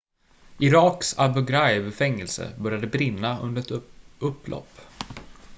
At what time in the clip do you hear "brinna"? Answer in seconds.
2.87-3.39